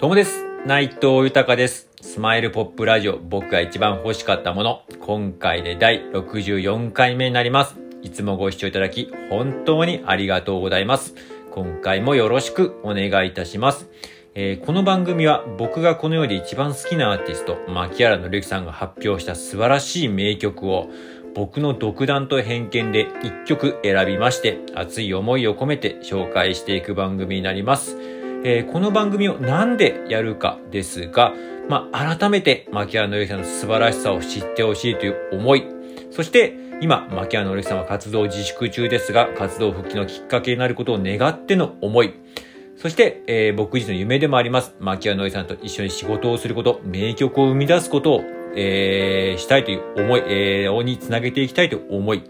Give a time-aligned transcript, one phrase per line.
[0.00, 0.46] どうもです。
[0.64, 1.88] 内藤豊です。
[2.00, 4.82] スマイルポップラジオ、僕が一番欲しかったもの。
[5.00, 7.74] 今回で第64回目になります。
[8.02, 11.16] いつもご視聴いただき、本当にありがとうございます。
[11.50, 13.90] 今回もよろしくお願いいたします。
[14.36, 20.86] えーこの番組は僕がこの世で一番好きなアーティスト、牧原紀之さんが発表した素晴らしい名曲を、
[21.34, 28.17] 僕の独断と偏見で一曲選びまして、熱い思いを込めて紹介していく番組になります。
[28.44, 31.32] えーこの番組をなんでやるかですが、
[31.68, 35.66] まあ、改めて牧原紀之さんの素晴らしさを知ってほしいという思い、
[36.10, 42.14] そして今、牧原紀之さんは活動自粛中ですが、活動復帰のきっかけになることを願っての思い、
[42.76, 48.22] そして、えー僕自身の夢でもあります、牧原紀之さんと一緒に仕事をすること、名曲を生み出すことを、
[48.54, 52.22] えーしたいという思い、えーをにつなげていきたいという思い、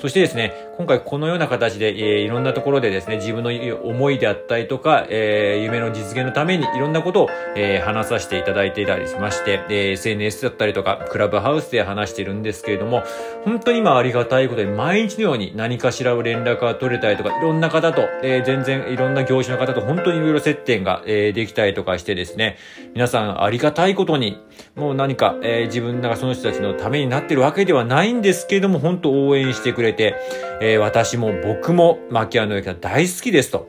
[0.00, 3.50] そしてですね、今回このような形で、えーいろんなところでですね、自分の
[3.82, 13.02] 思いであったりとか、えー夢の実現のためにいろんなことを、えー話させていただいていたりしまして、えー SNS だったりとか、クラブハウスで話してるんですけれども、
[13.44, 22.56] 本当に今ありがたいことで、毎日のように何かしらを連絡が取れたりとか、いろんな方と、えー全然いろんな業種の方と本当にいろいろ接点が、えーできたりとかしてですね、
[22.94, 24.38] 皆さんありがたいことに、
[24.76, 30.14] もう何か、えー自分がその人たちのためになってるわけではないんですけれども、本当応援してくれて、
[30.60, 33.68] えー私も僕も牧原の之さん大好きですと。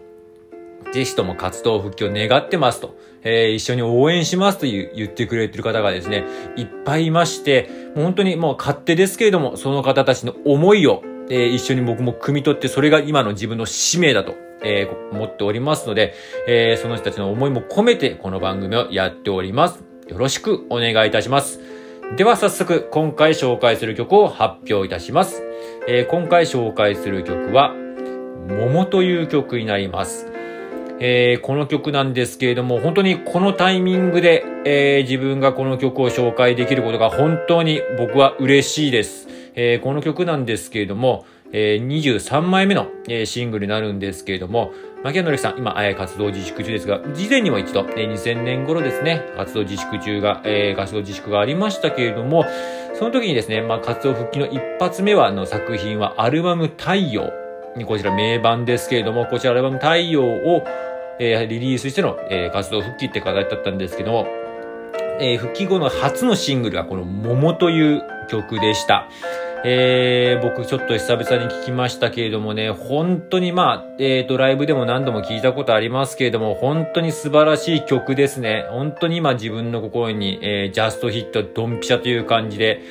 [0.91, 6.25] ぜひとも活動復帰を願ってますと、えー一緒に応援しますという言ってくれてる方がですね、
[6.55, 16.13] いっぱいいまして、本当にもう勝手ですけれども、その方たちの思いを、えー一緒に僕も汲み取って、それが今の自分の使命だと、えー思っておりますので、
[16.47, 19.83] えーその人たちの思いも込めて、この番組をやっております。
[20.07, 21.59] よろしくお願いいたします。
[22.17, 25.43] では早速、今回紹介する曲を発表いたします。
[25.91, 27.73] えー今回紹介する曲は、
[28.47, 30.31] 桃という曲になります。
[30.99, 39.27] えーこの曲なんですけれども、本当にこのタイミングで、えー自分がこの曲を紹介できることが本当に僕は嬉しいです。
[39.55, 44.71] えーこの曲なんですけれども、えー23枚目の、えーシングルになるんですけれども、
[45.03, 52.45] 牧原紀之さん、今、えー活動自粛中ですが、事前にも一度、えー2000年頃ですね、活動自粛中が、えー活動自粛がありましたけれども、
[52.93, 57.31] その時にですね、まあ、活動復帰の一発目は、の作品はアルバム太陽。
[57.85, 60.63] こちら名盤ですけれども、こちらアルバム太陽を、
[61.19, 64.27] えーリリースしての、えー活動復帰って形だったんですけども、
[65.21, 69.07] えー復帰後の初のシングルがこの桃という曲でした。
[69.65, 78.65] えー僕ちょっと久々に聞きましたけれどもね、本当にまあ、えーと、ライブでも何度も聞いたことありますけれども、本当に素晴らしい曲ですね。
[78.69, 82.81] 本当に今自分の心に、えージャストヒット、ドンピシャという感じで、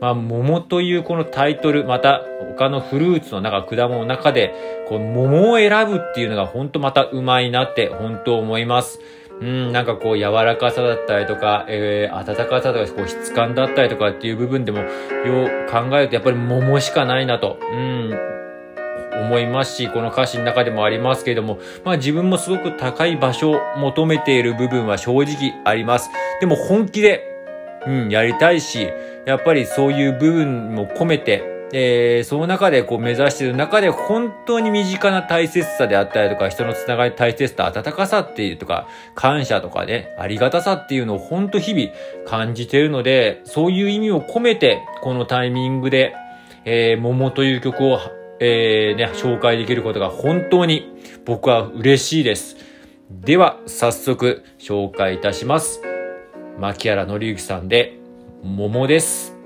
[0.00, 2.22] まあ、桃というこのタイトル、また
[2.56, 4.54] 他のフルーツの中、果物の中で、
[4.88, 9.00] こう、桃を選ぶっていうのが本当またうまいなって本当思います。
[9.40, 14.88] うん、なんかこう柔らかさだったりとか、えー、温かさとか、こう質感だったりとかっていう部分でも、よう
[15.70, 18.18] 考えるとやっぱり桃しかないなと、うん、
[19.20, 26.10] 思いますし、この歌詞の中でもありますけれども、まあ自分もすごく高い場所を求めている部分は正直あります。
[26.40, 27.24] でも本気で、
[27.86, 28.88] うん、やりたいし、
[29.24, 41.90] やっぱりそういう部分も込めて、えー、その中でこう目指している中で本当に身近な大切さであったりとか、人のつながり大切さ、温かさっていうとか、感謝とかね、ありがたさっていうのを本当日々
[42.26, 46.14] 感じているので、そういう意味を込めて、このタイミングで、
[46.64, 47.98] えー、桃という曲を、
[48.40, 52.56] えー、ね、紹介できることが本当に僕は嬉しいです。
[53.10, 55.82] では、早速紹介いたします。
[56.58, 57.98] 牧原紀之さんで、
[58.42, 59.37] 桃です。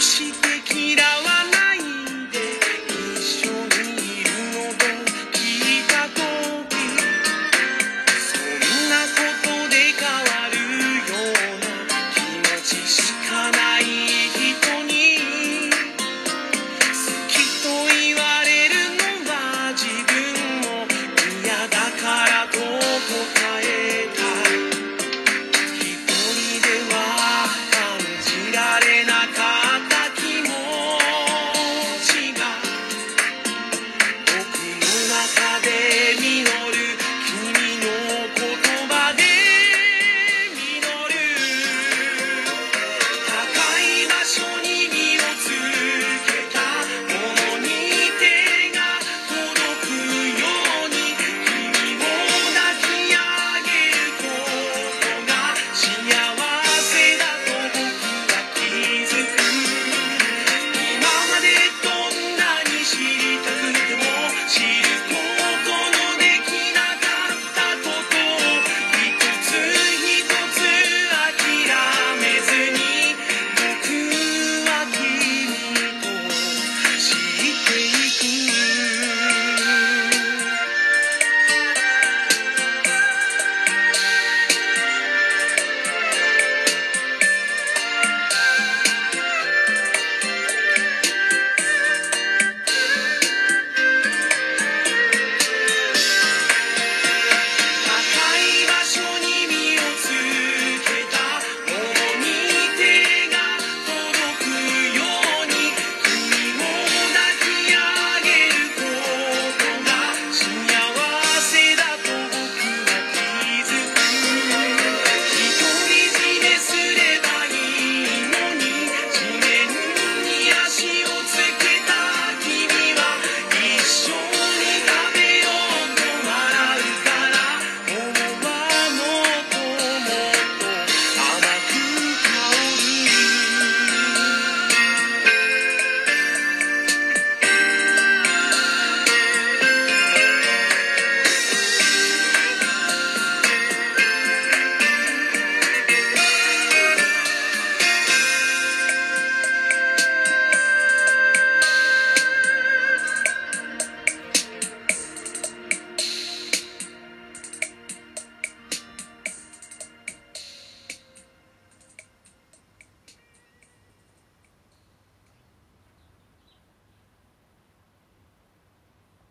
[0.00, 1.09] してきら